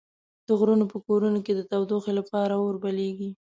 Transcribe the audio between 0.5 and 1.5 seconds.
غرونو په کورونو